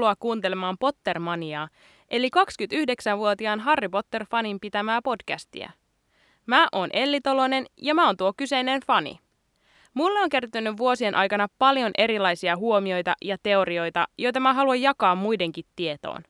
tervetuloa 0.00 0.16
kuuntelemaan 0.18 0.76
Pottermaniaa, 0.78 1.68
eli 2.10 2.28
29-vuotiaan 2.36 3.60
Harry 3.60 3.88
Potter-fanin 3.88 4.58
pitämää 4.60 5.02
podcastia. 5.02 5.70
Mä 6.46 6.68
oon 6.72 6.88
Elli 6.92 7.20
Tolonen 7.20 7.66
ja 7.76 7.94
mä 7.94 8.06
oon 8.06 8.16
tuo 8.16 8.32
kyseinen 8.36 8.80
fani. 8.86 9.18
Mulle 9.94 10.20
on 10.20 10.28
kertynyt 10.28 10.76
vuosien 10.76 11.14
aikana 11.14 11.48
paljon 11.58 11.90
erilaisia 11.98 12.56
huomioita 12.56 13.14
ja 13.22 13.36
teorioita, 13.42 14.08
joita 14.18 14.40
mä 14.40 14.54
haluan 14.54 14.82
jakaa 14.82 15.14
muidenkin 15.14 15.64
tietoon. 15.76 16.22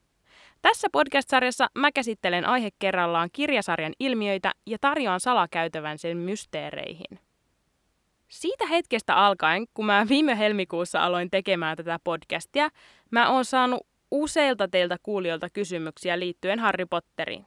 Tässä 0.61 0.87
podcast-sarjassa 0.91 1.67
mä 1.77 1.91
käsittelen 1.91 2.45
aihe 2.45 2.69
kerrallaan 2.79 3.29
kirjasarjan 3.33 3.93
ilmiöitä 3.99 4.51
ja 4.67 4.77
tarjoan 4.81 5.19
salakäytävän 5.19 5.97
sen 5.97 6.17
mysteereihin. 6.17 7.19
Siitä 8.31 8.65
hetkestä 8.65 9.15
alkaen, 9.15 9.65
kun 9.73 9.85
mä 9.85 10.05
viime 10.09 10.37
helmikuussa 10.37 11.03
aloin 11.03 11.29
tekemään 11.29 11.77
tätä 11.77 11.99
podcastia, 12.03 12.69
mä 13.11 13.29
oon 13.29 13.45
saanut 13.45 13.87
useilta 14.11 14.67
teiltä 14.67 14.97
kuulijoilta 15.03 15.49
kysymyksiä 15.49 16.19
liittyen 16.19 16.59
Harry 16.59 16.85
Potteriin. 16.85 17.45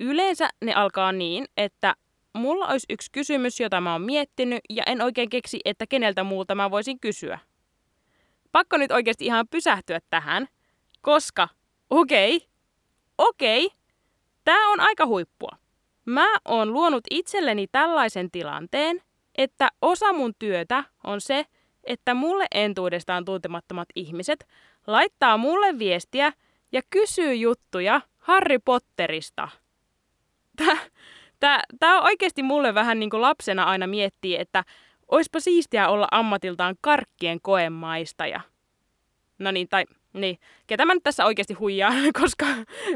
Yleensä 0.00 0.48
ne 0.64 0.74
alkaa 0.74 1.12
niin, 1.12 1.44
että 1.56 1.94
mulla 2.34 2.66
olisi 2.66 2.86
yksi 2.90 3.12
kysymys, 3.12 3.60
jota 3.60 3.80
mä 3.80 3.92
oon 3.92 4.02
miettinyt, 4.02 4.60
ja 4.70 4.82
en 4.86 5.02
oikein 5.02 5.30
keksi, 5.30 5.60
että 5.64 5.86
keneltä 5.86 6.24
muulta 6.24 6.54
mä 6.54 6.70
voisin 6.70 7.00
kysyä. 7.00 7.38
Pakko 8.52 8.76
nyt 8.76 8.92
oikeasti 8.92 9.24
ihan 9.24 9.48
pysähtyä 9.50 10.00
tähän, 10.10 10.46
koska, 11.00 11.48
okei, 11.90 12.36
okay, 12.36 12.48
okei, 13.18 13.66
okay, 13.66 13.78
tää 14.44 14.68
on 14.68 14.80
aika 14.80 15.06
huippua. 15.06 15.56
Mä 16.04 16.26
oon 16.44 16.72
luonut 16.72 17.04
itselleni 17.10 17.66
tällaisen 17.72 18.30
tilanteen, 18.30 19.02
että 19.38 19.68
osa 19.82 20.12
mun 20.12 20.32
työtä 20.38 20.84
on 21.04 21.20
se, 21.20 21.46
että 21.84 22.14
mulle 22.14 22.46
entuudestaan 22.54 23.24
tuntemattomat 23.24 23.88
ihmiset 23.94 24.46
laittaa 24.86 25.36
mulle 25.36 25.78
viestiä 25.78 26.32
ja 26.72 26.82
kysyy 26.90 27.34
juttuja 27.34 28.00
Harry 28.18 28.58
Potterista. 28.58 29.48
Tää, 30.56 30.76
tää, 31.40 31.62
tää 31.78 31.96
on 31.96 32.02
oikeasti 32.02 32.42
mulle 32.42 32.74
vähän 32.74 32.98
niin 32.98 33.10
kuin 33.10 33.20
lapsena 33.20 33.64
aina 33.64 33.86
miettii, 33.86 34.36
että 34.40 34.64
oispa 35.08 35.40
siistiä 35.40 35.88
olla 35.88 36.08
ammatiltaan 36.10 36.76
karkkien 36.80 37.40
koemaistaja. 37.40 38.40
No 39.38 39.50
niin, 39.50 39.68
tai 39.68 39.84
niin, 40.12 40.38
ketä 40.66 40.84
mä 40.84 40.94
nyt 40.94 41.02
tässä 41.02 41.24
oikeasti 41.24 41.54
huijaa, 41.54 41.92
koska 42.20 42.46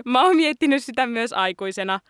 mä 0.04 0.22
oon 0.22 0.36
miettinyt 0.36 0.84
sitä 0.84 1.06
myös 1.06 1.32
aikuisena. 1.32 2.00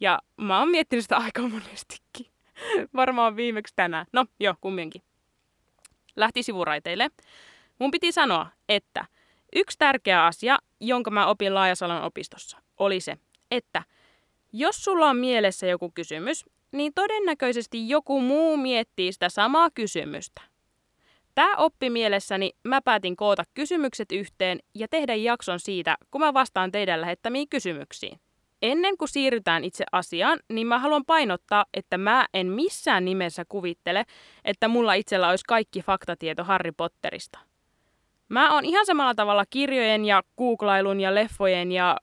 Ja 0.00 0.18
mä 0.36 0.58
oon 0.58 0.70
miettinyt 0.70 1.04
sitä 1.04 1.16
aika 1.16 1.42
monestikin. 1.42 2.26
Varmaan 2.96 3.36
viimeksi 3.36 3.72
tänään. 3.76 4.06
No, 4.12 4.26
joo, 4.40 4.54
kumminkin. 4.60 5.02
Lähti 6.16 6.42
sivuraiteille. 6.42 7.10
Mun 7.78 7.90
piti 7.90 8.12
sanoa, 8.12 8.46
että 8.68 9.04
yksi 9.56 9.78
tärkeä 9.78 10.26
asia, 10.26 10.58
jonka 10.80 11.10
mä 11.10 11.26
opin 11.26 11.54
Laajasalon 11.54 12.02
opistossa, 12.02 12.58
oli 12.78 13.00
se, 13.00 13.16
että 13.50 13.82
jos 14.52 14.84
sulla 14.84 15.06
on 15.06 15.16
mielessä 15.16 15.66
joku 15.66 15.90
kysymys, 15.94 16.44
niin 16.72 16.92
todennäköisesti 16.94 17.88
joku 17.88 18.20
muu 18.20 18.56
miettii 18.56 19.12
sitä 19.12 19.28
samaa 19.28 19.70
kysymystä. 19.70 20.42
Tämä 21.34 21.56
oppi 21.56 21.90
mielessäni 21.90 22.52
mä 22.64 22.80
päätin 22.82 23.16
koota 23.16 23.44
kysymykset 23.54 24.12
yhteen 24.12 24.58
ja 24.74 24.88
tehdä 24.88 25.14
jakson 25.14 25.60
siitä, 25.60 25.96
kun 26.10 26.20
mä 26.20 26.34
vastaan 26.34 26.72
teidän 26.72 27.00
lähettämiin 27.00 27.48
kysymyksiin. 27.48 28.20
Ennen 28.62 28.96
kuin 28.96 29.08
siirrytään 29.08 29.64
itse 29.64 29.84
asiaan, 29.92 30.38
niin 30.52 30.66
mä 30.66 30.78
haluan 30.78 31.04
painottaa, 31.04 31.64
että 31.74 31.98
mä 31.98 32.26
en 32.34 32.46
missään 32.46 33.04
nimessä 33.04 33.44
kuvittele, 33.48 34.04
että 34.44 34.68
mulla 34.68 34.94
itsellä 34.94 35.28
olisi 35.28 35.44
kaikki 35.48 35.82
faktatieto 35.82 36.44
Harry 36.44 36.72
Potterista. 36.72 37.49
Mä 38.30 38.54
oon 38.54 38.64
ihan 38.64 38.86
samalla 38.86 39.14
tavalla 39.14 39.44
kirjojen 39.50 40.04
ja 40.04 40.22
googlailun 40.38 41.00
ja 41.00 41.14
leffojen 41.14 41.72
ja 41.72 41.96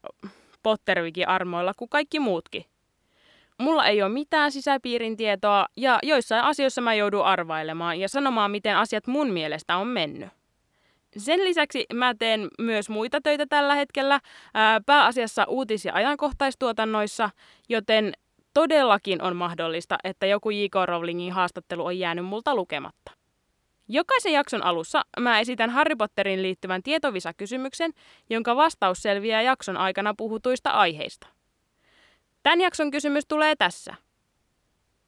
Pottervikin 0.63 1.27
armoilla 1.27 1.73
kuin 1.77 1.89
kaikki 1.89 2.19
muutkin. 2.19 2.65
Mulla 3.57 3.85
ei 3.85 4.01
ole 4.01 4.11
mitään 4.11 4.51
sisäpiirin 4.51 5.17
tietoa 5.17 5.66
ja 5.77 5.99
joissain 6.03 6.43
asioissa 6.43 6.81
mä 6.81 6.93
joudun 6.93 7.25
arvailemaan 7.25 7.99
ja 7.99 8.09
sanomaan, 8.09 8.51
miten 8.51 8.77
asiat 8.77 9.07
mun 9.07 9.31
mielestä 9.31 9.77
on 9.77 9.87
mennyt. 9.87 10.29
Sen 11.17 11.43
lisäksi 11.43 11.85
mä 11.93 12.13
teen 12.19 12.47
myös 12.59 12.89
muita 12.89 13.21
töitä 13.21 13.45
tällä 13.49 13.75
hetkellä, 13.75 14.19
ää, 14.53 14.81
pääasiassa 14.85 15.45
uutis- 15.47 15.85
ja 15.85 15.93
ajankohtaistuotannoissa, 15.93 17.29
joten 17.69 18.13
todellakin 18.53 19.21
on 19.21 19.35
mahdollista, 19.35 19.97
että 20.03 20.25
joku 20.25 20.49
J.K. 20.49 20.75
Rowlingin 20.85 21.33
haastattelu 21.33 21.85
on 21.85 21.99
jäänyt 21.99 22.25
multa 22.25 22.55
lukematta. 22.55 23.16
Jokaisen 23.87 24.33
jakson 24.33 24.63
alussa 24.63 25.05
mä 25.19 25.39
esitän 25.39 25.69
Harry 25.69 25.95
Potterin 25.95 26.41
liittyvän 26.41 26.83
tietovisakysymyksen, 26.83 27.93
jonka 28.29 28.55
vastaus 28.55 29.01
selviää 29.01 29.41
jakson 29.41 29.77
aikana 29.77 30.13
puhutuista 30.17 30.69
aiheista. 30.69 31.27
Tämän 32.43 32.61
jakson 32.61 32.91
kysymys 32.91 33.25
tulee 33.27 33.55
tässä. 33.55 33.95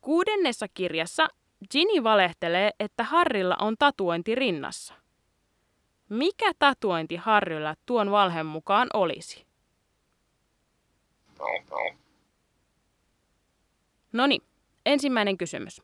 Kuudennessa 0.02 0.68
kirjassa 0.74 1.28
Ginny 1.72 2.04
valehtelee, 2.04 2.72
että 2.80 3.04
Harrilla 3.04 3.56
on 3.60 3.76
tatuointi 3.80 4.36
rinnassa. 4.36 4.94
Mikä 6.10 6.52
tatuointi 6.60 7.16
Harryllä 7.16 7.76
tuon 7.86 8.12
valheen 8.12 8.46
mukaan 8.46 8.88
olisi? 8.94 9.46
No 14.14 14.28
niin, 14.28 14.42
ensimmäinen 14.86 15.38
kysymys. 15.38 15.82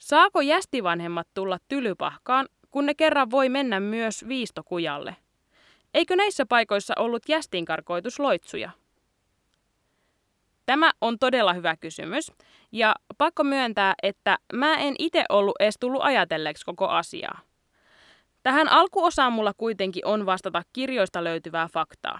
Saako 0.00 0.40
jästivanhemmat 0.40 1.28
tulla 1.34 1.58
tylypahkaan, 1.68 2.48
kun 2.70 2.86
ne 2.86 2.94
kerran 2.94 3.30
voi 3.30 3.48
mennä 3.48 3.80
myös 3.80 4.28
viistokujalle? 4.28 5.16
Eikö 5.94 6.16
näissä 6.16 6.46
paikoissa 6.46 6.94
ollut 6.98 7.28
jästinkarkoitusloitsuja? 7.28 8.70
Tämä 10.66 10.90
on 11.00 11.18
todella 11.18 11.52
hyvä 11.52 11.76
kysymys, 11.76 12.32
ja 12.72 12.94
pakko 13.18 13.44
myöntää, 13.44 13.94
että 14.02 14.38
mä 14.52 14.74
en 14.74 14.94
itse 14.98 15.24
ollut 15.28 15.54
edes 15.60 15.76
tullut 15.80 16.02
ajatelleeksi 16.02 16.64
koko 16.64 16.88
asiaa. 16.88 17.40
Tähän 18.42 18.68
alkuosaan 18.68 19.32
mulla 19.32 19.52
kuitenkin 19.56 20.06
on 20.06 20.26
vastata 20.26 20.62
kirjoista 20.72 21.24
löytyvää 21.24 21.68
faktaa. 21.68 22.18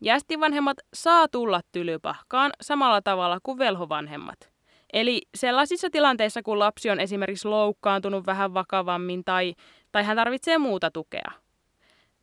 Jästivanhemmat 0.00 0.76
saa 0.94 1.28
tulla 1.28 1.60
tylypahkaan 1.72 2.50
samalla 2.60 3.02
tavalla 3.02 3.38
kuin 3.42 3.58
velhovanhemmat. 3.58 4.57
Eli 4.92 5.22
sellaisissa 5.34 5.90
tilanteissa, 5.90 6.42
kun 6.42 6.58
lapsi 6.58 6.90
on 6.90 7.00
esimerkiksi 7.00 7.48
loukkaantunut 7.48 8.26
vähän 8.26 8.54
vakavammin 8.54 9.24
tai, 9.24 9.54
tai 9.92 10.04
hän 10.04 10.16
tarvitsee 10.16 10.58
muuta 10.58 10.90
tukea. 10.90 11.30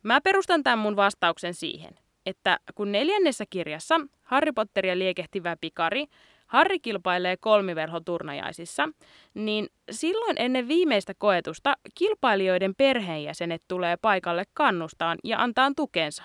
Mä 0.02 0.20
perustan 0.20 0.62
tämän 0.62 0.78
mun 0.78 0.96
vastauksen 0.96 1.54
siihen, 1.54 1.92
että 2.26 2.58
kun 2.74 2.92
neljännessä 2.92 3.44
kirjassa 3.50 4.00
Harry 4.22 4.52
Potteria 4.52 4.98
liekehtivä 4.98 5.56
pikari 5.60 6.06
Harri 6.46 6.80
kilpailee 6.80 7.36
kolmiverhoturnajaisissa, 7.36 8.88
niin 9.34 9.68
silloin 9.90 10.36
ennen 10.38 10.68
viimeistä 10.68 11.12
koetusta 11.18 11.74
kilpailijoiden 11.94 12.74
perheenjäsenet 12.74 13.62
tulee 13.68 13.96
paikalle 13.96 14.44
kannustaan 14.54 15.18
ja 15.24 15.42
antaa 15.42 15.72
tukensa. 15.76 16.22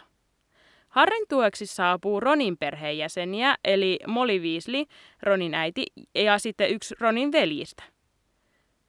Harrin 0.91 1.25
tueksi 1.29 1.65
saapuu 1.65 2.19
Ronin 2.19 2.57
perheenjäseniä, 2.57 3.55
eli 3.63 3.99
Molly 4.07 4.39
Weasley, 4.39 4.85
Ronin 5.23 5.53
äiti, 5.53 5.85
ja 6.15 6.39
sitten 6.39 6.69
yksi 6.69 6.95
Ronin 6.99 7.31
veljistä. 7.31 7.83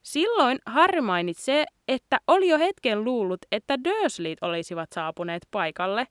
Silloin 0.02 0.58
Harry 0.66 1.00
mainitsee, 1.00 1.64
että 1.88 2.18
oli 2.26 2.48
jo 2.48 2.58
hetken 2.58 3.04
luullut, 3.04 3.40
että 3.52 3.78
Dursleyt 3.84 4.38
olisivat 4.42 4.92
saapuneet 4.92 5.46
paikalle, 5.50 6.06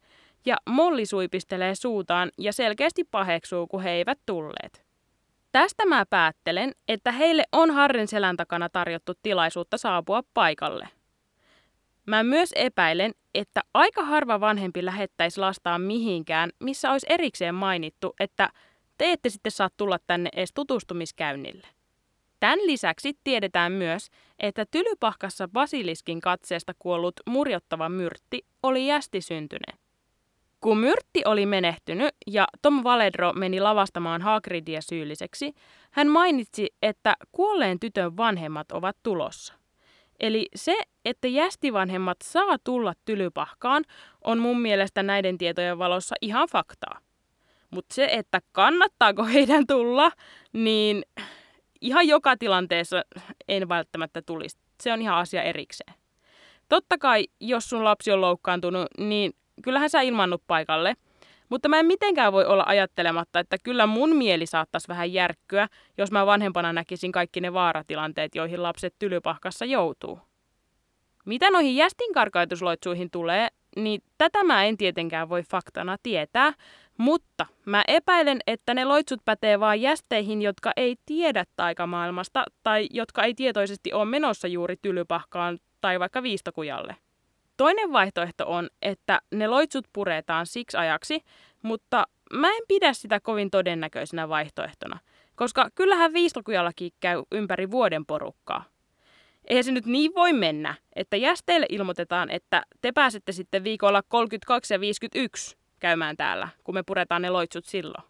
ja 0.46 0.58
Molly 0.70 1.06
suipistelee 1.06 1.76
suutaan 1.76 2.32
ja 2.38 2.54
selkeästi 2.54 3.04
paheksuu, 3.04 3.68
kun 3.68 3.84
he 3.84 3.92
eivät 3.92 4.20
tulleet. 4.26 4.86
Tästä 5.52 5.86
mä 5.86 6.06
päättelen, 6.10 6.72
että 6.88 7.12
heille 7.12 7.44
on 7.52 7.72
Harrin 7.72 8.08
selän 8.08 8.38
takana 8.38 8.70
tarjottu 8.70 9.14
tilaisuutta 9.24 9.78
saapua 9.78 10.22
paikalle. 10.34 10.88
Mä 12.08 12.24
myös 12.24 12.52
epäilen, 12.56 13.12
että 13.36 13.62
aika 13.74 14.04
harva 14.04 14.40
vanhempi 14.40 14.86
lähettäisi 14.86 15.40
lastaan 15.40 15.82
mihinkään, 15.82 16.50
missä 16.60 16.92
olisi 16.92 17.06
erikseen 17.10 17.56
mainittu, 17.56 18.14
että 18.20 18.50
te 18.98 19.12
ette 19.12 19.30
sitten 19.30 19.52
saa 19.52 19.70
tulla 19.78 19.98
tänne 20.08 20.30
edes 20.36 20.52
tutustumiskäynnille. 20.54 21.68
Tämän 22.40 22.60
lisäksi 22.66 23.14
tiedetään 23.24 23.72
myös, 23.72 24.08
että 24.40 24.66
tylypahkassa 24.72 25.48
basiliskin 25.48 26.22
katseesta 26.22 26.74
kuollut 26.80 27.14
murjottava 27.30 27.90
myrtti 27.90 28.46
oli 28.64 28.88
jästisyntyneen. 28.88 29.78
Kun 30.62 30.78
Myrtti 30.78 31.22
oli 31.26 31.46
menehtynyt 31.46 32.16
ja 32.28 32.48
Tom 32.62 32.84
Valedro 32.84 33.34
meni 33.34 33.60
lavastamaan 33.60 34.22
Hagridia 34.22 34.82
syylliseksi, 34.82 35.54
hän 35.92 36.08
mainitsi, 36.08 36.68
että 36.82 37.16
kuolleen 37.32 37.80
tytön 37.80 38.18
vanhemmat 38.18 38.72
ovat 38.72 38.98
tulossa. 39.04 39.61
Eli 40.22 40.48
se, 40.56 40.82
että 41.06 41.28
jästivanhemmat 41.28 42.18
saa 42.24 42.58
tulla 42.64 42.94
tylypahkaan, 43.06 43.84
on 44.24 44.40
mun 44.40 44.62
mielestä 44.62 45.04
näiden 45.04 45.38
tietojen 45.38 45.80
valossa 45.80 46.16
ihan 46.22 46.48
faktaa. 46.52 47.00
Mutta 47.72 47.96
se, 47.96 48.08
että 48.12 48.40
kannattaako 48.52 49.24
heidän 49.26 49.68
tulla, 49.68 50.12
niin 50.54 51.04
ihan 51.82 52.08
joka 52.08 52.38
tilanteessa 52.38 53.04
en 53.48 53.70
välttämättä 53.70 54.22
tulisi. 54.22 54.58
Se 54.84 54.94
on 54.94 55.02
ihan 55.02 55.18
asia 55.18 55.44
erikseen. 55.44 55.94
Totta 56.70 56.98
kai, 56.98 57.28
jos 57.40 57.70
sun 57.70 57.84
lapsi 57.84 58.12
on 58.12 58.22
loukkaantunut, 58.22 58.88
niin 58.98 59.34
kyllähän 59.64 59.90
sä 59.90 60.02
ilmannut 60.02 60.44
paikalle. 60.48 60.96
Mutta 61.52 61.70
mä 61.70 61.80
en 61.80 61.86
mitenkään 61.86 62.34
voi 62.34 62.46
olla 62.46 62.64
ajattelematta, 62.68 63.40
että 63.40 63.58
kyllä 63.64 63.88
mun 63.88 64.16
mieli 64.16 64.46
saattaisi 64.46 64.88
vähän 64.88 65.14
järkkyä, 65.14 65.68
jos 65.98 66.12
mä 66.12 66.26
vanhempana 66.26 66.74
näkisin 66.74 67.12
kaikki 67.12 67.42
ne 67.42 67.54
vaaratilanteet, 67.54 68.36
joihin 68.36 68.64
lapset 68.64 68.96
tylypahkassa 69.00 69.66
joutuu. 69.66 70.20
Mitä 71.26 71.52
noihin 71.52 71.76
jästinkarkaitusloitsuihin 71.76 73.12
tulee, 73.12 73.48
niin 73.76 74.02
tätä 74.18 74.44
mä 74.44 74.66
en 74.66 74.78
tietenkään 74.78 75.30
voi 75.30 75.44
faktana 75.44 75.98
tietää, 76.04 76.54
mutta 76.98 77.46
mä 77.66 77.84
epäilen, 77.88 78.40
että 78.48 78.74
ne 78.74 78.86
loitsut 78.86 79.22
pätee 79.26 79.60
vain 79.60 79.82
jästeihin, 79.82 80.42
jotka 80.42 80.72
ei 80.76 80.96
tiedä 81.06 81.46
taikamaailmasta 81.56 82.44
tai 82.64 82.88
jotka 82.92 83.24
ei 83.24 83.34
tietoisesti 83.34 83.94
ole 83.94 84.06
menossa 84.06 84.48
juuri 84.48 84.76
tylypahkaan 84.82 85.60
tai 85.82 86.00
vaikka 86.00 86.24
viistokujalle. 86.24 86.96
Toinen 87.62 87.92
vaihtoehto 87.92 88.52
on, 88.52 88.70
että 88.82 89.22
ne 89.32 89.48
loitsut 89.48 89.88
puretaan 89.94 90.46
siksi 90.46 90.78
ajaksi, 90.78 91.24
mutta 91.62 92.08
mä 92.34 92.48
en 92.48 92.64
pidä 92.68 92.94
sitä 92.94 93.20
kovin 93.20 93.52
todennäköisenä 93.52 94.30
vaihtoehtona, 94.30 95.00
koska 95.36 95.70
kyllähän 95.76 96.14
viistokujallakin 96.14 96.92
käy 97.00 97.24
ympäri 97.32 97.72
vuoden 97.72 98.06
porukkaa. 98.06 98.64
Eihän 99.48 99.64
se 99.64 99.72
nyt 99.72 99.86
niin 99.86 100.16
voi 100.16 100.34
mennä, 100.34 100.76
että 100.96 101.18
jästeille 101.18 101.66
ilmoitetaan, 101.70 102.30
että 102.30 102.64
te 102.82 102.92
pääsette 102.92 103.32
sitten 103.32 103.64
viikolla 103.64 104.04
32 104.08 104.74
ja 104.74 104.80
51 104.80 105.58
käymään 105.80 106.18
täällä, 106.18 106.48
kun 106.64 106.76
me 106.76 106.84
puretaan 106.84 107.22
ne 107.22 107.30
loitsut 107.30 107.66
silloin. 107.66 108.04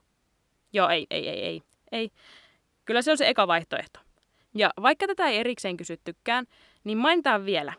Joo, 0.73 0.89
ei, 0.89 1.07
ei, 1.09 1.29
ei, 1.29 1.43
ei, 1.43 1.61
ei. 1.91 2.11
Kyllä 2.85 3.01
se 3.01 3.11
on 3.11 3.17
se 3.17 3.27
eka 3.27 3.47
vaihtoehto. 3.47 3.99
Ja 4.55 4.69
vaikka 4.81 5.07
tätä 5.07 5.27
ei 5.27 5.37
erikseen 5.37 5.77
kysyttykään, 5.77 6.45
niin 6.83 6.97
mainitaan 6.97 7.45
vielä. 7.45 7.73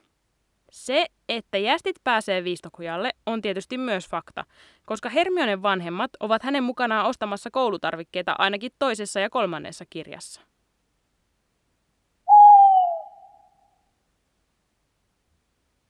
Se, 0.73 1.07
että 1.29 1.59
jästit 1.59 1.97
pääsee 2.05 2.45
viistokujalle, 2.45 3.11
on 3.27 3.43
tietysti 3.43 3.79
myös 3.79 4.09
fakta, 4.09 4.45
koska 4.87 5.09
Hermionen 5.09 5.63
vanhemmat 5.63 6.11
ovat 6.21 6.43
hänen 6.43 6.65
mukanaan 6.65 7.07
ostamassa 7.07 7.51
koulutarvikkeita 7.51 8.35
ainakin 8.39 8.71
toisessa 8.79 9.21
ja 9.21 9.31
kolmannessa 9.31 9.85
kirjassa. 9.91 10.41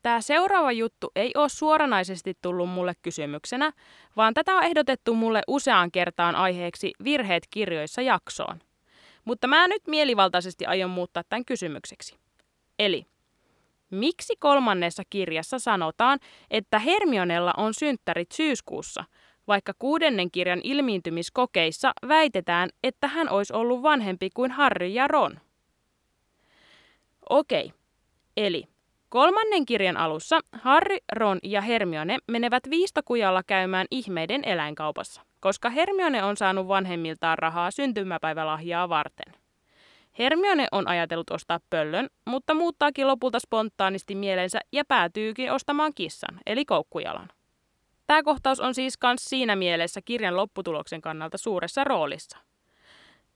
Tämä 0.01 0.21
seuraava 0.21 0.71
juttu 0.71 1.11
ei 1.15 1.31
ole 1.35 1.49
suoranaisesti 1.49 2.37
tullut 2.41 2.69
mulle 2.69 2.93
kysymyksenä, 3.01 3.71
vaan 4.17 4.33
tätä 4.33 4.55
on 4.55 4.63
ehdotettu 4.63 5.13
mulle 5.13 5.41
useaan 5.47 5.91
kertaan 5.91 6.35
aiheeksi 6.35 6.91
virheet 7.03 7.47
kirjoissa 7.49 8.01
jaksoon. 8.01 8.59
Mutta 9.25 9.47
mä 9.47 9.67
nyt 9.67 9.87
mielivaltaisesti 9.87 10.65
aion 10.65 10.89
muuttaa 10.89 11.23
tämän 11.29 11.45
kysymykseksi. 11.45 12.17
Eli, 12.79 13.12
miksi 13.93 14.33
kolmannessa 14.39 15.03
kirjassa 15.09 15.59
sanotaan, 15.59 16.19
että 16.51 16.79
Hermionella 16.79 17.53
on 17.57 17.73
synttärit 17.73 18.31
syyskuussa, 18.31 19.03
vaikka 19.47 19.73
kuudennen 19.79 20.31
kirjan 20.31 20.61
ilmiintymiskokeissa 20.63 21.93
väitetään, 22.07 22.69
että 22.83 23.07
hän 23.07 23.29
olisi 23.29 23.53
ollut 23.53 23.83
vanhempi 23.83 24.29
kuin 24.33 24.51
Harry 24.51 24.87
ja 24.87 25.07
Ron? 25.07 25.39
Okei, 27.29 27.73
eli 28.37 28.67
Kolmannen 29.13 29.65
kirjan 29.65 29.97
alussa 29.97 30.39
Harry, 30.51 30.97
Ron 31.11 31.39
ja 31.43 31.61
Hermione 31.61 32.17
menevät 32.27 32.69
viistokujalla 32.69 33.43
käymään 33.43 33.87
ihmeiden 33.91 34.43
eläinkaupassa, 34.45 35.21
koska 35.39 35.69
Hermione 35.69 36.23
on 36.23 36.37
saanut 36.37 36.67
vanhemmiltaan 36.67 37.37
rahaa 37.37 37.71
syntymäpäivälahjaa 37.71 38.89
varten. 38.89 39.42
Hermione 40.19 40.67
on 40.71 40.87
ajatellut 40.87 41.29
ostaa 41.29 41.59
pöllön, 41.69 42.09
mutta 42.25 42.53
muuttaakin 42.53 43.07
lopulta 43.07 43.39
spontaanisti 43.39 44.15
mielensä 44.15 44.59
ja 44.71 44.85
päätyykin 44.87 45.51
ostamaan 45.51 45.93
kissan, 45.95 46.39
eli 46.45 46.65
koukkujalan. 46.65 47.29
Tämä 48.07 48.23
kohtaus 48.23 48.59
on 48.59 48.75
siis 48.75 48.97
myös 49.03 49.25
siinä 49.25 49.55
mielessä 49.55 50.01
kirjan 50.05 50.37
lopputuloksen 50.37 51.01
kannalta 51.01 51.37
suuressa 51.37 51.83
roolissa. 51.83 52.37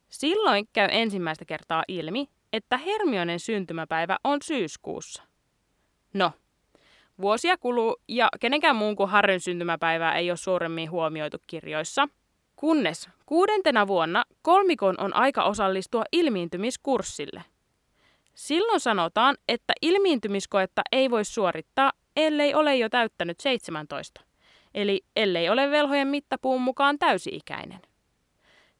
Silloin 0.09 0.67
käy 0.73 0.87
ensimmäistä 0.91 1.45
kertaa 1.45 1.83
ilmi, 1.87 2.29
että 2.53 2.77
Hermionen 2.77 3.39
syntymäpäivä 3.39 4.17
on 4.23 4.41
syyskuussa. 4.41 5.23
No, 6.13 6.31
vuosia 7.21 7.57
kuluu 7.57 7.97
ja 8.07 8.29
kenenkään 8.39 8.75
muun 8.75 8.95
kuin 8.95 9.09
Harryn 9.09 9.39
syntymäpäivää 9.39 10.15
ei 10.15 10.31
ole 10.31 10.37
suuremmin 10.37 10.91
huomioitu 10.91 11.37
kirjoissa. 11.47 12.07
Kunnes 12.57 13.09
kuudentena 13.25 13.87
vuonna 13.87 14.23
kolmikon 14.41 14.95
on 14.97 15.15
aika 15.15 15.43
osallistua 15.43 16.03
ilmiintymiskurssille. 16.11 17.43
Silloin 18.33 18.79
sanotaan, 18.79 19.37
että 19.47 19.73
ilmiintymiskoetta 19.81 20.81
ei 20.91 21.11
voi 21.11 21.25
suorittaa, 21.25 21.91
ellei 22.15 22.53
ole 22.53 22.75
jo 22.75 22.89
täyttänyt 22.89 23.39
17, 23.39 24.21
eli 24.73 25.01
ellei 25.15 25.49
ole 25.49 25.71
velhojen 25.71 26.07
mittapuun 26.07 26.61
mukaan 26.61 26.99
täysi-ikäinen. 26.99 27.79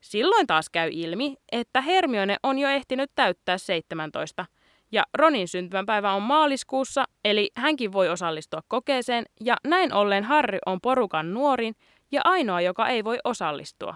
Silloin 0.01 0.47
taas 0.47 0.69
käy 0.69 0.89
ilmi, 0.93 1.35
että 1.51 1.81
Hermione 1.81 2.37
on 2.43 2.59
jo 2.59 2.69
ehtinyt 2.69 3.11
täyttää 3.15 3.57
17, 3.57 4.45
ja 4.91 5.03
Ronin 5.13 5.47
syntymäpäivä 5.47 6.13
on 6.13 6.21
maaliskuussa, 6.21 7.05
eli 7.25 7.51
hänkin 7.55 7.93
voi 7.93 8.09
osallistua 8.09 8.61
kokeeseen, 8.67 9.25
ja 9.41 9.55
näin 9.63 9.93
ollen 9.93 10.23
Harry 10.23 10.57
on 10.65 10.81
porukan 10.81 11.33
nuorin 11.33 11.75
ja 12.11 12.21
ainoa, 12.23 12.61
joka 12.61 12.87
ei 12.87 13.03
voi 13.03 13.17
osallistua. 13.23 13.95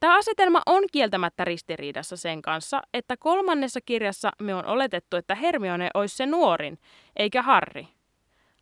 Tämä 0.00 0.18
asetelma 0.18 0.62
on 0.66 0.84
kieltämättä 0.92 1.44
ristiriidassa 1.44 2.16
sen 2.16 2.42
kanssa, 2.42 2.82
että 2.94 3.16
kolmannessa 3.16 3.80
kirjassa 3.80 4.32
me 4.42 4.54
on 4.54 4.66
oletettu, 4.66 5.16
että 5.16 5.34
Hermione 5.34 5.90
olisi 5.94 6.16
se 6.16 6.26
nuorin, 6.26 6.78
eikä 7.16 7.42
Harry. 7.42 7.84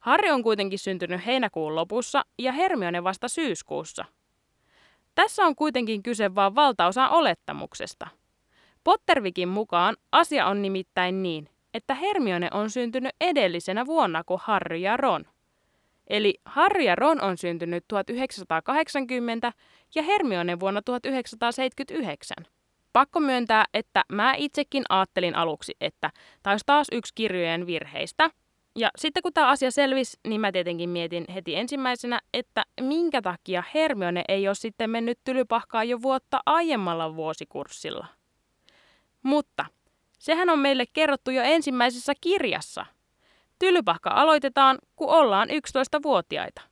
Harry 0.01 0.31
on 0.31 0.43
kuitenkin 0.43 0.79
syntynyt 0.79 1.27
heinäkuun 1.27 1.75
lopussa 1.75 2.25
ja 2.39 2.53
Hermione 2.53 3.05
vasta 3.05 3.29
syyskuussa. 3.29 4.05
Tässä 5.15 5.43
on 5.43 5.57
kuitenkin 5.57 6.03
kyse 6.03 6.35
vain 6.35 6.55
valtaosan 6.55 7.11
olettamuksesta– 7.11 8.09
Pottervikin 8.87 9.49
mukaan 9.49 9.97
asia 10.13 10.47
on 10.47 10.63
nimittäin 10.63 11.23
niin, 11.23 11.49
että 11.75 11.95
Hermione 11.95 12.49
on 12.53 12.71
syntynyt 12.71 13.13
edellisenä 13.21 13.87
vuonna 13.87 14.25
kuin 14.25 14.41
Harry 14.43 14.77
ja 14.77 14.97
Ron. 14.97 15.25
Eli 16.07 16.35
Harry 16.45 16.83
ja 16.83 16.95
Ron 16.95 17.21
on 17.21 17.37
syntynyt 17.37 17.85
1980 17.89 19.53
ja 19.95 20.03
Hermione 20.03 20.61
vuonna 20.61 20.83
1979. 20.83 22.37
Pakko 22.93 23.21
myöntää, 23.21 23.65
että 23.75 24.05
mä 24.13 24.35
itsekin 24.35 24.85
ajattelin 24.89 25.35
aluksi, 25.35 25.77
että 25.81 26.11
taisi 26.43 26.63
taas 26.67 26.87
yksi 26.93 27.13
kirjojen 27.15 27.67
virheistä. 27.67 28.31
Ja 28.77 28.91
sitten 28.99 29.23
kun 29.23 29.33
tämä 29.33 29.49
asia 29.49 29.71
selvisi, 29.71 30.19
niin 30.29 30.41
mä 30.41 30.53
tietenkin 30.53 30.89
mietin 30.89 31.25
heti 31.35 31.57
ensimmäisenä, 31.57 32.21
että 32.35 32.65
minkä 32.81 33.23
takia 33.23 33.63
Hermione 33.75 34.25
ei 34.29 34.49
ole 34.49 34.55
sitten 34.55 34.91
mennyt 34.91 35.19
tylypahkaan 35.25 35.89
jo 35.89 36.03
vuotta 36.03 36.41
aiemmalla 36.47 37.17
vuosikurssilla. 37.17 38.07
Mutta 39.23 39.67
sehän 40.19 40.51
on 40.51 40.59
meille 40.59 40.85
kerrottu 40.93 41.31
jo 41.31 41.43
ensimmäisessä 41.43 42.13
kirjassa. 42.21 42.87
Tylypahka 43.59 44.11
aloitetaan, 44.11 44.79
kun 44.97 45.09
ollaan 45.09 45.49
11-vuotiaita. 45.49 46.63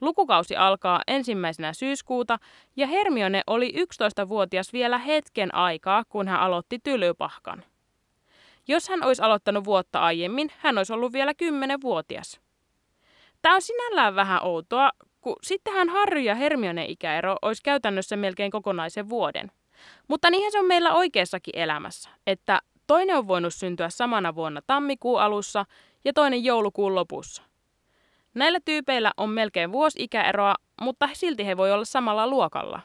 Lukukausi 0.00 0.56
alkaa 0.56 1.02
ensimmäisenä 1.06 1.72
syyskuuta 1.72 2.38
ja 2.76 2.86
Hermione 2.86 3.42
oli 3.46 3.72
11-vuotias 3.76 4.72
vielä 4.72 4.98
hetken 4.98 5.54
aikaa, 5.54 6.04
kun 6.08 6.28
hän 6.28 6.40
aloitti 6.40 6.78
tylypahkan. 6.78 7.64
Jos 8.68 8.88
hän 8.88 9.04
olisi 9.04 9.22
aloittanut 9.22 9.64
vuotta 9.64 10.00
aiemmin, 10.00 10.50
hän 10.58 10.78
olisi 10.78 10.92
ollut 10.92 11.12
vielä 11.12 11.32
10-vuotias. 11.32 12.40
Tämä 13.42 13.54
on 13.54 13.62
sinällään 13.62 14.14
vähän 14.14 14.44
outoa, 14.44 14.90
kun 15.20 15.36
sittenhän 15.42 15.88
Harry 15.88 16.20
ja 16.20 16.34
Hermione 16.34 16.84
ikäero 16.84 17.36
olisi 17.42 17.62
käytännössä 17.62 18.16
melkein 18.16 18.50
kokonaisen 18.50 19.08
vuoden– 19.08 19.50
mutta 20.08 20.30
niinhän 20.30 20.52
se 20.52 20.58
on 20.58 20.66
meillä 20.66 20.94
oikeassakin 20.94 21.58
elämässä, 21.58 22.10
että 22.26 22.60
toinen 22.86 23.16
on 23.16 23.28
voinut 23.28 23.54
syntyä 23.54 23.90
samana 23.90 24.34
vuonna 24.34 24.60
tammikuun 24.66 25.20
alussa 25.20 25.64
ja 26.04 26.12
toinen 26.12 26.44
joulukuun 26.44 26.94
lopussa. 26.94 27.42
Näillä 28.34 28.60
tyypeillä 28.64 29.12
on 29.16 29.30
melkein 29.30 29.72
vuosi 29.72 30.02
ikäeroa, 30.02 30.54
mutta 30.80 31.08
silti 31.12 31.46
he 31.46 31.56
voi 31.56 31.72
olla 31.72 31.84
samalla 31.84 32.26
luokalla. 32.26 32.80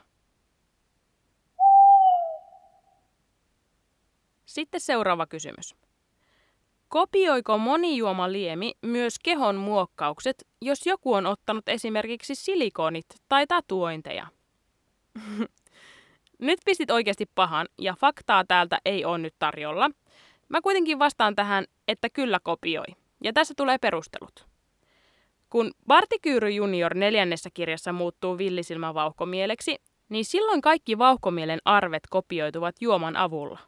Sitten 4.45 4.81
seuraava 4.81 5.25
kysymys. 5.25 5.75
Kopioiko 6.88 7.57
monijuomaliemi 7.57 8.74
myös 8.81 9.19
kehon 9.24 9.55
muokkaukset, 9.55 10.47
jos 10.62 10.86
joku 10.86 11.13
on 11.13 11.25
ottanut 11.25 11.69
esimerkiksi 11.69 12.36
silikonit 12.36 13.05
tai 13.29 13.47
tatuointeja? 13.47 14.27
Nyt 16.39 16.59
pistit 16.65 16.91
oikeasti 16.91 17.25
pahan 17.36 17.67
ja 17.77 17.95
faktaa 18.00 18.43
täältä 18.47 18.77
ei 18.86 19.05
ole 19.05 19.17
nyt 19.17 19.36
tarjolla. 19.39 19.91
Mä 20.50 20.62
kuitenkin 20.62 21.00
vastaan 21.00 21.36
tähän, 21.36 21.65
että 21.88 22.09
kyllä 22.09 22.39
kopioi. 22.43 22.86
Ja 23.24 23.33
tässä 23.33 23.53
tulee 23.57 23.77
perustelut. 23.77 24.47
Kun 25.50 25.71
Bartikyyry 25.88 26.50
junior 26.50 26.93
neljännessä 26.93 27.50
kirjassa 27.53 27.93
muuttuu 27.93 28.38
villisilmän 28.38 28.93
vauhkomieleksi, 28.93 29.81
niin 30.09 30.25
silloin 30.25 30.62
kaikki 30.62 30.97
vauhkomielen 30.97 31.59
arvet 31.65 32.03
kopioituvat 32.09 32.75
juoman 32.81 33.15
avulla. 33.15 33.59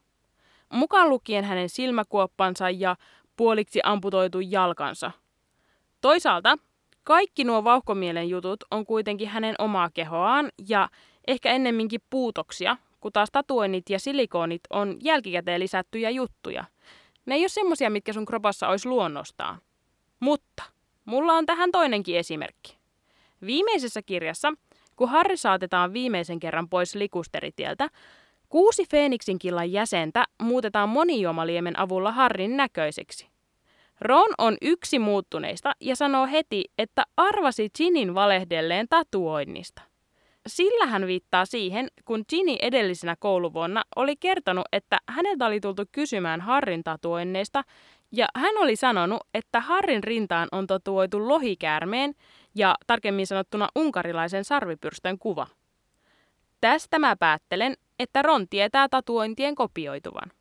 Mukaan 0.74 1.10
lukien 1.10 1.44
hänen 1.44 1.70
silmäkuoppansa 1.70 2.70
ja 2.70 2.96
puoliksi 3.36 3.80
amputoitu 3.84 4.40
jalkansa. 4.40 5.12
Toisaalta, 6.02 6.58
kaikki 7.04 7.44
nuo 7.44 7.64
vauhkomielen 7.64 8.30
jutut 8.30 8.64
on 8.72 8.86
kuitenkin 8.86 9.28
hänen 9.28 9.56
omaa 9.58 9.90
kehoaan 9.94 10.50
ja 10.68 10.90
ehkä 11.28 11.52
ennemminkin 11.52 12.02
puutoksia, 12.10 12.78
kun 13.00 13.12
taas 13.12 13.30
tatuoinnit 13.32 13.90
ja 13.90 14.00
silikoonit 14.00 14.62
on 14.70 14.98
jälkikäteen 15.04 15.60
lisättyjä 15.60 16.10
juttuja. 16.10 16.66
Ne 17.26 17.36
ei 17.36 17.42
ole 17.42 17.50
semmosia, 17.50 17.90
mitkä 17.90 18.14
sun 18.14 18.26
kropassa 18.26 18.68
olisi 18.68 18.88
luonnostaan. 18.88 19.62
Mutta 20.20 20.64
mulla 21.06 21.34
on 21.34 21.46
tähän 21.46 21.72
toinenkin 21.72 22.18
esimerkki. 22.18 22.78
Viimeisessä 23.46 24.02
kirjassa, 24.02 24.54
kun 24.96 25.10
Harri 25.10 25.38
saatetaan 25.38 25.94
viimeisen 25.94 26.40
kerran 26.40 26.70
pois 26.70 26.96
likusteritieltä, 26.96 27.90
kuusi 28.50 28.86
Feeniksin 28.92 29.40
killan 29.40 29.72
jäsentä 29.72 30.26
muutetaan 30.42 30.90
monijuomaliemen 30.90 31.80
avulla 31.80 32.12
Harrin 32.12 32.58
näköiseksi. 32.58 33.30
Ron 34.02 34.34
on 34.38 34.58
yksi 34.62 35.00
muuttuneista 35.00 35.72
ja 35.80 35.96
sanoo 35.96 36.28
heti, 36.28 36.66
että 36.78 37.04
arvasi 37.18 37.70
Ginin 37.78 38.16
valehdelleen 38.16 38.88
tatuoinnista. 38.90 39.89
Sillä 40.50 40.86
hän 40.86 41.08
viittaa 41.08 41.46
siihen, 41.46 41.88
kun 42.06 42.24
Ginny 42.30 42.56
edellisenä 42.62 43.16
kouluvuonna 43.20 43.84
oli 43.96 44.16
kertonut, 44.16 44.66
että 44.74 44.98
häneltä 45.08 45.46
oli 45.46 45.60
tultu 45.60 45.84
kysymään 45.92 46.42
Harrin 46.42 46.84
tatuoinneista, 46.84 47.64
ja 48.12 48.28
hän 48.36 48.58
oli 48.58 48.76
sanonut, 48.76 49.20
että 49.34 49.60
Harrin 49.60 50.04
rintaan 50.04 50.48
on 50.52 50.68
tatuoitu 50.68 51.28
lohikäärmeen 51.28 52.14
ja 52.56 52.76
tarkemmin 52.88 53.28
sanottuna 53.28 53.68
unkarilaisen 53.76 54.44
sarvipyrstön 54.44 55.20
kuva. 55.20 55.48
Tästä 56.62 57.00
mä 57.00 57.16
päättelen, 57.16 57.74
että 58.00 58.22
Ron 58.22 58.48
tietää 58.50 58.90
tatuointien 58.90 59.56
kopioituvan. 59.56 60.32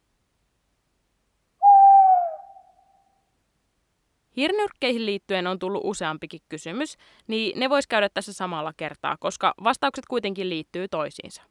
Hirnyrkkeihin 4.38 5.06
liittyen 5.06 5.46
on 5.46 5.58
tullut 5.58 5.82
useampikin 5.84 6.40
kysymys, 6.48 6.96
niin 7.26 7.60
ne 7.60 7.70
vois 7.70 7.86
käydä 7.86 8.08
tässä 8.08 8.32
samalla 8.32 8.72
kertaa, 8.76 9.16
koska 9.16 9.54
vastaukset 9.64 10.06
kuitenkin 10.06 10.48
liittyy 10.48 10.88
toisiinsa. 10.88 11.42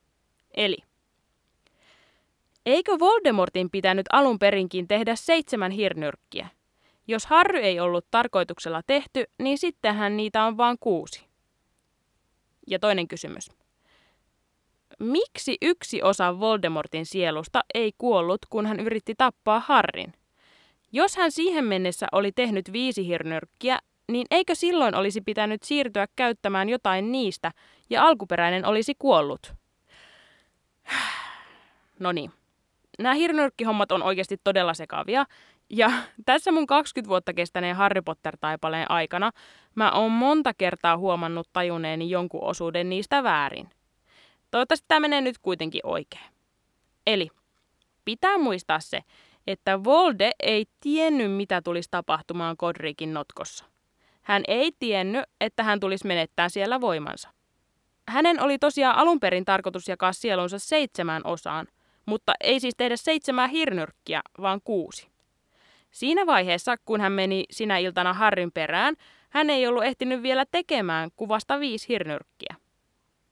Eli, 0.54 0.78
eikö 2.66 2.92
Voldemortin 3.00 3.70
pitänyt 3.70 4.06
alun 4.12 4.40
perinkin 4.40 4.88
tehdä 4.88 5.16
seitsemän 5.16 5.72
hirnyrkkiä? 5.72 6.48
Jos 7.08 7.26
Harry 7.26 7.60
ei 7.60 7.80
ollut 7.80 8.06
tarkoituksella 8.12 8.82
tehty, 8.88 9.24
niin 9.40 9.58
sittenhän 9.58 10.18
niitä 10.18 10.44
on 10.44 10.58
vain 10.58 10.78
kuusi. 10.80 11.26
Ja 12.68 12.80
toinen 12.80 13.08
kysymys. 13.08 13.52
Miksi 15.00 15.58
yksi 15.62 16.04
osa 16.04 16.40
Voldemortin 16.40 17.06
sielusta 17.06 17.62
ei 17.74 17.92
kuollut, 17.98 18.46
kun 18.50 18.66
hän 18.66 18.80
yritti 18.80 19.16
tappaa 19.18 19.60
Harrin? 19.60 20.14
Jos 20.92 21.18
hän 21.18 21.32
siihen 21.32 21.66
mennessä 21.66 22.08
oli 22.12 22.32
tehnyt 22.32 22.74
viisi 22.74 23.08
hirnyrkkiä, 23.08 23.80
niin 24.12 24.28
eikö 24.32 24.56
silloin 24.56 24.96
olisi 24.96 25.22
pitänyt 25.22 25.64
siirtyä 25.64 26.08
käyttämään 26.16 26.70
jotain 26.70 27.12
niistä 27.12 27.52
ja 27.90 28.04
alkuperäinen 28.08 28.66
olisi 28.66 28.96
kuollut? 29.00 29.54
No 32.00 32.12
niin. 32.12 32.32
Nämä 33.00 33.16
hirnyrkkihommat 33.16 33.92
on 33.92 34.04
oikeasti 34.04 34.38
todella 34.44 34.74
sekavia. 34.74 35.26
Ja 35.70 35.92
tässä 36.26 36.52
mun 36.52 36.68
20 36.68 37.10
vuotta 37.10 37.34
kestäneen 37.34 37.76
Harry 37.76 38.02
Potter-taipaleen 38.02 38.92
aikana 38.92 39.32
mä 39.76 39.92
oon 39.92 40.12
monta 40.12 40.54
kertaa 40.54 40.98
huomannut 40.98 41.50
tajuneeni 41.54 42.10
jonkun 42.10 42.44
osuuden 42.44 42.90
niistä 42.90 43.24
väärin. 43.24 43.70
Toivottavasti 44.52 44.86
tämä 44.88 45.00
menee 45.00 45.22
nyt 45.22 45.38
kuitenkin 45.38 45.82
oikein. 45.84 46.26
Eli 47.08 47.30
pitää 48.06 48.38
muistaa 48.38 48.80
se, 48.80 49.04
että 49.48 49.84
Volde 49.84 50.32
ei 50.44 50.66
tiennyt, 50.80 51.32
mitä 51.32 51.62
tulisi 51.62 51.88
tapahtumaan 51.92 52.58
Kodrikin 52.58 53.14
notkossa. 53.14 53.66
Hän 54.22 54.44
ei 54.48 54.72
tiennyt, 54.80 55.24
että 55.42 55.64
hän 55.64 55.80
tulisi 55.80 56.08
menettää 56.08 56.50
siellä 56.50 56.82
voimansa. 56.82 57.30
Hänen 58.08 58.42
oli 58.44 58.60
tosiaan 58.60 58.96
alun 58.96 59.20
perin 59.20 59.46
tarkoitus 59.46 59.88
jakaa 59.88 60.14
sielunsa 60.14 60.60
seitsemään 60.60 61.22
osaan, 61.26 61.68
mutta 62.06 62.34
ei 62.42 62.60
siis 62.60 62.74
tehdä 62.78 62.96
seitsemää 62.96 63.48
hirnyrkkiä, 63.48 64.22
vaan 64.42 64.62
kuusi. 64.64 65.08
Siinä 65.92 66.26
vaiheessa, 66.26 66.76
kun 66.86 67.02
hän 67.02 67.12
meni 67.12 67.46
sinä 67.52 67.78
iltana 67.78 68.14
Harrin 68.14 68.52
perään, 68.52 68.96
hän 69.30 69.50
ei 69.50 69.68
ollut 69.68 69.84
ehtinyt 69.84 70.24
vielä 70.24 70.46
tekemään 70.52 71.10
kuvasta 71.16 71.60
viisi 71.60 71.88
hirnyrkkiä. 71.90 72.56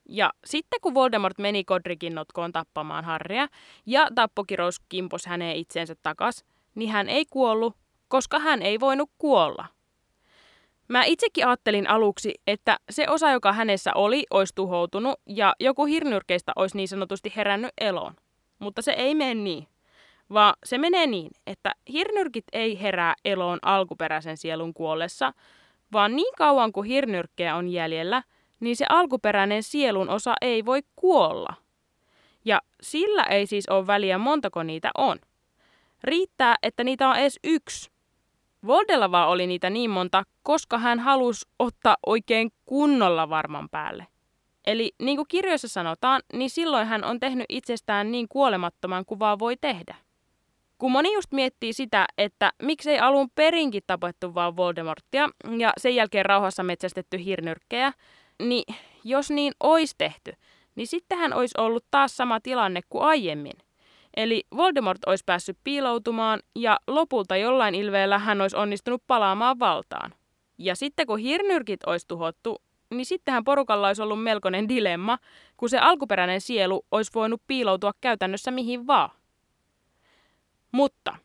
Ja 0.08 0.32
sitten 0.44 0.80
kun 0.80 0.94
Voldemort 0.94 1.38
meni 1.38 1.64
Godricin 1.64 2.14
notkoon 2.14 2.52
tappamaan 2.52 3.04
Harrya 3.04 3.48
ja 3.86 4.08
tappokirous 4.14 4.80
kimpos 4.88 5.26
häneen 5.26 5.56
itseensä 5.56 5.94
takas, 6.02 6.44
niin 6.74 6.90
hän 6.90 7.08
ei 7.08 7.26
kuollut, 7.30 7.76
koska 8.08 8.38
hän 8.38 8.62
ei 8.62 8.80
voinut 8.80 9.10
kuolla. 9.18 9.66
Mä 10.88 11.04
itsekin 11.04 11.46
ajattelin 11.46 11.88
aluksi, 11.88 12.34
että 12.46 12.76
se 12.90 13.08
osa, 13.08 13.30
joka 13.30 13.52
hänessä 13.52 13.90
oli, 13.94 14.26
olisi 14.30 14.54
tuhoutunut 14.54 15.20
ja 15.26 15.54
joku 15.60 15.84
hirnyrkeistä 15.84 16.52
olisi 16.56 16.76
niin 16.76 16.88
sanotusti 16.88 17.32
herännyt 17.36 17.70
eloon. 17.80 18.14
Mutta 18.58 18.82
se 18.82 18.92
ei 18.92 19.14
mene 19.14 19.34
niin, 19.34 19.66
vaan 20.32 20.54
se 20.64 20.78
menee 20.78 21.06
niin, 21.06 21.30
että 21.46 21.72
hirnyrkit 21.92 22.44
ei 22.52 22.80
herää 22.80 23.14
eloon 23.24 23.58
alkuperäisen 23.62 24.36
sielun 24.36 24.74
kuollessa, 24.74 25.32
vaan 25.92 26.16
niin 26.16 26.34
kauan 26.38 26.72
kuin 26.72 26.88
hirnyrkkejä 26.88 27.56
on 27.56 27.68
jäljellä– 27.68 28.22
niin 28.60 28.76
se 28.76 28.86
alkuperäinen 28.88 29.62
sielun 29.62 30.08
osa 30.08 30.34
ei 30.40 30.64
voi 30.64 30.82
kuolla. 30.96 31.54
Ja 32.44 32.60
sillä 32.80 33.22
ei 33.22 33.46
siis 33.46 33.68
ole 33.68 33.86
väliä 33.86 34.18
montako 34.18 34.62
niitä 34.62 34.90
on. 34.98 35.18
Riittää, 36.04 36.54
että 36.62 36.84
niitä 36.84 37.08
on 37.08 37.16
edes 37.16 37.38
yksi. 37.44 37.90
Voldella 38.66 39.10
vaan 39.10 39.28
oli 39.28 39.46
niitä 39.46 39.70
niin 39.70 39.90
monta, 39.90 40.22
koska 40.42 40.78
hän 40.78 40.98
halusi 40.98 41.46
ottaa 41.58 41.96
oikein 42.06 42.50
kunnolla 42.64 43.28
varman 43.28 43.68
päälle. 43.68 44.06
Eli 44.66 44.92
niin 45.02 45.16
kuin 45.16 45.28
kirjoissa 45.28 45.68
sanotaan, 45.68 46.22
niin 46.32 46.50
silloin 46.50 46.86
hän 46.86 47.04
on 47.04 47.20
tehnyt 47.20 47.46
itsestään 47.48 48.12
niin 48.12 48.28
kuolemattoman 48.28 49.04
kuin 49.04 49.18
vaan 49.18 49.38
voi 49.38 49.56
tehdä. 49.60 49.94
Kun 50.78 50.92
moni 50.92 51.14
just 51.14 51.32
miettii 51.32 51.72
sitä, 51.72 52.06
että 52.18 52.52
miksei 52.62 52.98
alun 52.98 53.30
perinkin 53.34 53.82
tapettu 53.86 54.34
vaan 54.34 54.56
Voldemortia 54.56 55.28
ja 55.58 55.72
sen 55.78 55.94
jälkeen 55.94 56.26
rauhassa 56.26 56.62
metsästetty 56.62 57.24
hirnyrkkejä, 57.24 57.92
niin 58.42 58.74
jos 59.04 59.30
niin 59.30 59.52
olisi 59.60 59.94
tehty, 59.98 60.32
niin 60.74 60.86
sittenhän 60.86 61.32
olisi 61.32 61.54
ollut 61.58 61.84
taas 61.90 62.16
sama 62.16 62.40
tilanne 62.40 62.80
kuin 62.88 63.04
aiemmin. 63.04 63.52
Eli 64.16 64.44
Voldemort 64.56 65.04
olisi 65.06 65.24
päässyt 65.26 65.58
piiloutumaan 65.64 66.40
ja 66.54 66.78
lopulta 66.86 67.36
jollain 67.36 67.74
ilveellä 67.74 68.18
hän 68.18 68.40
olisi 68.40 68.56
onnistunut 68.56 69.02
palaamaan 69.06 69.58
valtaan. 69.58 70.14
Ja 70.58 70.76
sitten 70.76 71.06
kun 71.06 71.18
hirnyrkit 71.18 71.84
olisi 71.86 72.08
tuhottu, 72.08 72.62
niin 72.90 73.06
sittenhän 73.06 73.44
porukalla 73.44 73.86
olisi 73.86 74.02
ollut 74.02 74.22
melkoinen 74.22 74.68
dilemma, 74.68 75.18
kun 75.56 75.68
se 75.68 75.78
alkuperäinen 75.78 76.40
sielu 76.40 76.86
olisi 76.90 77.10
voinut 77.14 77.42
piiloutua 77.46 77.92
käytännössä 78.00 78.50
mihin 78.50 78.86
vaan. 78.86 79.10
Mutta 80.72 81.16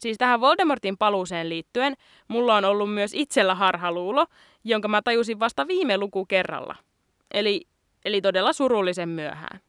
Siis 0.00 0.18
tähän 0.18 0.40
Voldemortin 0.40 0.98
paluuseen 0.98 1.48
liittyen 1.48 1.94
mulla 2.28 2.56
on 2.56 2.64
ollut 2.64 2.94
myös 2.94 3.10
itsellä 3.14 3.54
harhaluulo, 3.54 4.26
jonka 4.64 4.88
mä 4.88 5.02
tajusin 5.02 5.40
vasta 5.40 5.68
viime 5.68 5.98
lukukerralla. 5.98 6.76
Eli, 7.34 7.62
eli 8.04 8.20
todella 8.20 8.52
surullisen 8.52 9.08
myöhään. 9.08 9.60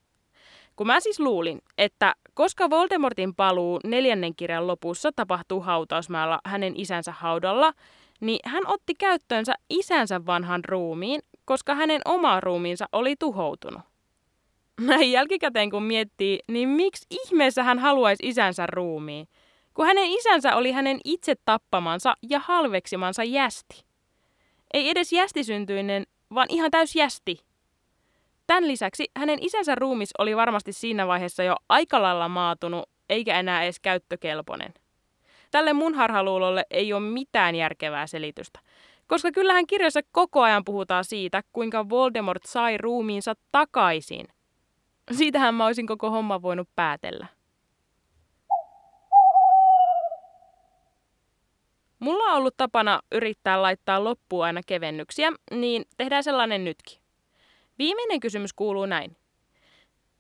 Kun 0.76 0.88
mä 0.88 1.00
siis 1.00 1.20
luulin, 1.20 1.62
että 1.78 2.16
koska 2.34 2.70
Voldemortin 2.70 3.36
paluu 3.36 3.80
neljännen 3.84 4.36
kirjan 4.36 4.68
lopussa 4.68 5.12
tapahtuu 5.16 5.62
hautausmaalla 5.62 6.40
hänen 6.46 6.74
isänsä 6.76 7.12
haudalla, 7.12 7.74
niin 8.22 8.40
hän 8.46 8.64
otti 8.68 8.96
käyttöönsä 8.96 9.56
isänsä 9.70 10.26
vanhan 10.26 10.66
ruumiin, 10.66 11.22
koska 11.46 11.76
hänen 11.76 12.02
oma 12.06 12.40
ruumiinsa 12.40 12.86
oli 12.92 13.16
tuhoutunut. 13.20 13.82
Näin 14.82 15.12
jälkikäteen 15.12 15.70
kun 15.70 15.84
miettii, 15.84 16.40
niin 16.48 16.70
miksi 16.70 17.06
ihmeessä 17.10 17.64
hän 17.64 17.80
haluaisi 17.80 18.28
isänsä 18.28 18.66
ruumiin? 18.68 19.28
Kun 19.74 19.86
hänen 19.86 20.06
isänsä 20.06 20.56
oli 20.56 20.72
hänen 20.72 21.00
itse 21.06 21.36
tappamansa 21.46 22.16
ja 22.30 22.40
halveksimansa 22.40 23.24
jästi. 23.24 23.84
Ei 24.74 24.90
edes 24.90 25.14
jästisyntyinen, 25.14 26.06
vaan 26.36 26.48
ihan 26.50 26.72
täys 26.72 26.96
jästi. 26.96 27.40
Tämän 28.48 28.68
lisäksi 28.68 29.12
hänen 29.18 29.40
isänsä 29.42 29.76
ruumis 29.76 30.10
oli 30.18 30.36
varmasti 30.36 30.74
siinä 30.74 31.08
vaiheessa 31.08 31.44
jo 31.44 31.56
aika 31.70 32.02
lailla 32.02 32.30
maatunut, 32.30 32.90
eikä 33.10 33.40
enää 33.40 33.64
edes 33.64 33.80
käyttökelpoinen. 33.80 34.74
Tälle 35.52 35.74
mun 35.74 35.96
harhaluulolle 35.96 36.66
ei 36.72 36.94
ole 36.94 37.02
mitään 37.02 37.56
järkevää 37.56 38.08
selitystä, 38.08 38.60
koska 39.08 39.32
kyllähän 39.32 39.68
kirjassa 39.68 40.00
koko 40.12 40.42
ajan 40.42 40.66
puhutaan 40.66 41.06
siitä, 41.06 41.44
kuinka 41.54 41.90
Voldemort 41.90 42.44
sai 42.46 42.78
ruumiinsa 42.78 43.34
takaisin. 43.52 44.28
Siitähän 45.12 45.56
mä 45.56 45.66
olisin 45.66 45.88
koko 45.88 46.12
homma 46.12 46.42
voinut 46.42 46.70
päätellä. 46.76 47.28
Mulla 52.00 52.24
on 52.24 52.38
ollut 52.38 52.58
tapana 52.58 53.00
yrittää 53.12 53.62
laittaa 53.62 54.04
loppuun 54.04 54.46
aina 54.46 54.62
kevennyksiä, 54.66 55.32
niin 55.52 55.86
tehdään 55.98 56.24
sellainen 56.24 56.64
nytkin. 56.64 57.00
Viimeinen 57.80 58.20
kysymys 58.20 58.54
kuuluu 58.54 58.86
näin. 58.86 59.18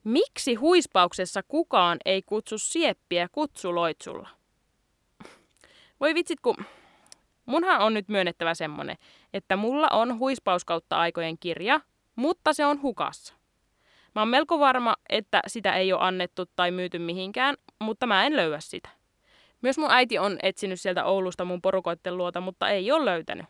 Miksi 0.04 0.56
huispauksessa 0.56 1.44
kukaan 1.44 1.98
ei 2.06 2.22
kutsu 2.22 2.58
sieppiä 2.58 3.28
kutsuloitsulla? 3.32 4.30
Voi 6.00 6.16
vitsit, 6.16 6.40
kun 6.40 6.56
munhan 7.46 7.82
on 7.82 7.94
nyt 7.94 8.08
myönnettävä 8.08 8.54
semmonen, 8.54 8.98
että 9.34 9.56
mulla 9.56 9.88
on 9.92 10.20
huispauskautta 10.20 10.98
aikojen 10.98 11.38
kirja, 11.38 11.82
mutta 12.16 12.54
se 12.54 12.66
on 12.66 12.82
hukassa. 12.82 13.34
Mä 14.16 14.22
oon 14.22 14.28
melko 14.28 14.60
varma, 14.60 14.96
että 15.10 15.42
sitä 15.48 15.74
ei 15.74 15.94
ole 15.94 16.02
annettu 16.04 16.46
tai 16.56 16.72
myyty 16.72 17.00
mihinkään, 17.00 17.56
mutta 17.80 18.08
mä 18.08 18.26
en 18.26 18.36
löyä 18.36 18.60
sitä. 18.60 18.90
Myös 19.62 19.78
mun 19.78 19.92
äiti 19.92 20.18
on 20.20 20.38
etsinyt 20.44 20.82
sieltä 20.82 21.06
Oulusta 21.06 21.46
mun 21.46 21.62
porukoitten 21.62 22.18
luota, 22.18 22.42
mutta 22.42 22.70
ei 22.70 22.92
ole 22.92 23.06
löytänyt. 23.06 23.46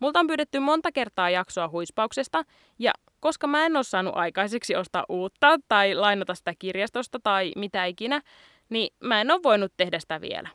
Multa 0.00 0.20
on 0.20 0.26
pyydetty 0.26 0.58
monta 0.58 0.92
kertaa 0.92 1.30
jaksoa 1.30 1.68
huispauksesta, 1.68 2.44
ja 2.78 2.92
koska 3.20 3.46
mä 3.46 3.66
en 3.66 3.76
ole 3.76 3.84
saanut 3.84 4.16
aikaiseksi 4.16 4.76
ostaa 4.76 5.04
uutta 5.08 5.56
tai 5.68 5.94
lainata 5.94 6.34
sitä 6.34 6.54
kirjastosta 6.58 7.18
tai 7.22 7.52
mitä 7.56 7.84
ikinä, 7.84 8.20
niin 8.68 8.94
mä 9.00 9.20
en 9.20 9.30
ole 9.30 9.42
voinut 9.42 9.72
tehdä 9.76 9.98
sitä 9.98 10.20
vielä. 10.20 10.48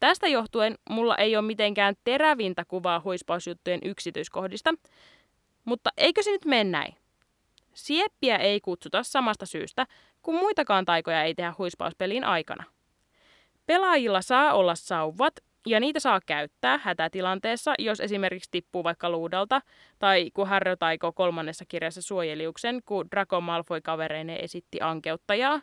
Tästä 0.00 0.28
johtuen 0.28 0.74
mulla 0.90 1.16
ei 1.16 1.36
ole 1.36 1.46
mitenkään 1.46 1.94
terävintä 2.04 2.64
kuvaa 2.64 3.00
huispausjuttujen 3.04 3.80
yksityiskohdista, 3.84 4.74
mutta 5.64 5.90
eikö 5.96 6.22
se 6.22 6.30
nyt 6.30 6.44
mene 6.44 6.70
näin? 6.70 6.94
Sieppiä 7.74 8.36
ei 8.36 8.60
kutsuta 8.60 9.02
samasta 9.02 9.46
syystä, 9.46 9.86
kun 10.22 10.34
muitakaan 10.34 10.84
taikoja 10.84 11.22
ei 11.22 11.34
tehdä 11.34 11.54
huispauspelin 11.58 12.24
aikana. 12.24 12.64
Pelaajilla 13.70 14.22
saa 14.22 14.52
olla 14.52 14.74
sauvat 14.74 15.34
ja 15.66 15.80
niitä 15.80 16.00
saa 16.00 16.20
käyttää 16.26 16.78
hätätilanteessa, 16.78 17.74
jos 17.78 18.00
esimerkiksi 18.00 18.50
tippuu 18.50 18.84
vaikka 18.84 19.10
luudalta, 19.10 19.60
tai 19.98 20.30
kun 20.34 20.48
Harry 20.48 20.76
taiko 20.76 21.12
kolmannessa 21.12 21.64
kirjassa 21.68 22.02
suojeliuksen, 22.02 22.80
kun 22.84 23.08
Draco 23.10 23.40
Malfoy 23.40 23.80
kavereineen 23.80 24.44
esitti 24.44 24.78
ankeuttajaa. 24.80 25.60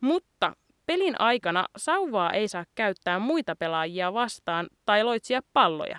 Mutta 0.00 0.56
pelin 0.86 1.20
aikana 1.20 1.66
sauvaa 1.76 2.32
ei 2.32 2.48
saa 2.48 2.64
käyttää 2.74 3.18
muita 3.18 3.56
pelaajia 3.56 4.14
vastaan 4.14 4.66
tai 4.86 5.04
loitsia 5.04 5.40
palloja. 5.52 5.98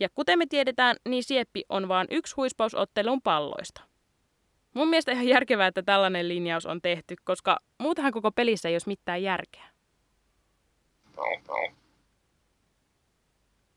Ja 0.00 0.08
kuten 0.14 0.38
me 0.38 0.46
tiedetään, 0.46 0.96
niin 1.08 1.24
sieppi 1.24 1.62
on 1.68 1.88
vain 1.88 2.06
yksi 2.10 2.34
huispausottelun 2.36 3.22
palloista. 3.22 3.82
Mun 4.74 4.88
mielestä 4.88 5.12
ihan 5.12 5.28
järkevää, 5.28 5.66
että 5.66 5.82
tällainen 5.82 6.28
linjaus 6.28 6.66
on 6.66 6.82
tehty, 6.82 7.14
koska 7.24 7.58
muutenhan 7.78 8.12
koko 8.12 8.32
pelissä 8.32 8.68
ei 8.68 8.74
olisi 8.74 8.88
mitään 8.88 9.22
järkeä. 9.22 9.70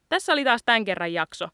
Tässä 0.10 0.34
oli 0.34 0.44
taas 0.44 0.62
tämän 0.66 0.86
kerran 0.86 1.14
jakso. 1.14 1.48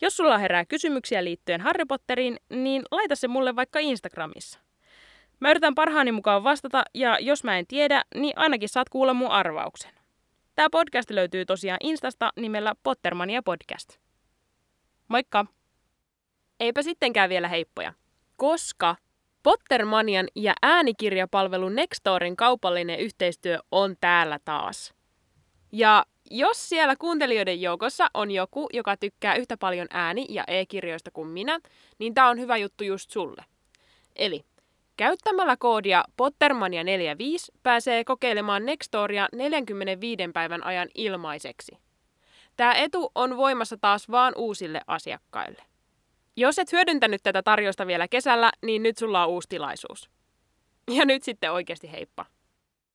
Jos 0.00 0.16
sulla 0.16 0.38
herää 0.38 0.64
kysymyksiä 0.64 1.24
liittyen 1.24 1.60
Harry 1.60 1.84
Potteriin, 1.84 2.36
niin 2.50 2.82
laita 2.90 3.16
se 3.16 3.28
mulle 3.28 3.56
vaikka 3.56 3.78
Instagramissa. 3.78 4.58
Mä 5.40 5.50
yritän 5.50 5.74
parhaani 5.74 6.12
mukaan 6.12 6.44
vastata, 6.44 6.84
ja 6.94 7.18
jos 7.20 7.44
mä 7.44 7.58
en 7.58 7.66
tiedä, 7.66 8.04
niin 8.14 8.32
ainakin 8.36 8.68
saat 8.68 8.88
kuulla 8.88 9.14
mun 9.14 9.30
arvauksen. 9.30 9.92
Tämä 10.54 10.70
podcast 10.70 11.10
löytyy 11.10 11.44
tosiaan 11.44 11.78
Instasta 11.82 12.32
nimellä 12.36 12.74
Pottermania 12.82 13.42
Podcast. 13.42 13.98
Moikka! 15.08 15.46
Eipä 16.60 16.82
sittenkään 16.82 17.30
vielä 17.30 17.48
heippoja, 17.48 17.92
koska 18.36 18.96
Pottermanian 19.42 20.28
ja 20.34 20.54
äänikirjapalvelu 20.62 21.68
Nextorin 21.68 22.36
kaupallinen 22.36 22.98
yhteistyö 22.98 23.58
on 23.70 23.96
täällä 24.00 24.38
taas. 24.44 24.94
Ja 25.72 26.04
jos 26.30 26.68
siellä 26.68 26.96
kuuntelijoiden 26.96 27.60
joukossa 27.60 28.08
on 28.14 28.30
joku, 28.30 28.68
joka 28.72 28.96
tykkää 28.96 29.34
yhtä 29.34 29.56
paljon 29.56 29.86
ääni- 29.90 30.26
ja 30.28 30.44
e-kirjoista 30.46 31.10
kuin 31.10 31.28
minä, 31.28 31.60
niin 31.98 32.14
tämä 32.14 32.28
on 32.28 32.40
hyvä 32.40 32.56
juttu 32.56 32.84
just 32.84 33.10
sulle. 33.10 33.44
Eli 34.16 34.44
käyttämällä 34.96 35.56
koodia 35.56 36.04
Pottermania45 36.22 37.58
pääsee 37.62 38.04
kokeilemaan 38.04 38.66
Nextoria 38.66 39.28
45 39.32 40.22
päivän 40.34 40.64
ajan 40.64 40.88
ilmaiseksi. 40.94 41.78
Tämä 42.56 42.74
etu 42.74 43.12
on 43.14 43.36
voimassa 43.36 43.76
taas 43.80 44.10
vaan 44.10 44.32
uusille 44.36 44.80
asiakkaille. 44.86 45.62
Jos 46.36 46.58
et 46.58 46.72
hyödyntänyt 46.72 47.22
tätä 47.22 47.42
tarjosta 47.42 47.86
vielä 47.86 48.08
kesällä, 48.08 48.50
niin 48.62 48.82
nyt 48.82 48.98
sulla 48.98 49.24
on 49.24 49.28
uusi 49.28 49.48
tilaisuus. 49.48 50.10
Ja 50.90 51.04
nyt 51.04 51.22
sitten 51.22 51.52
oikeasti 51.52 51.92
heippa. 51.92 52.26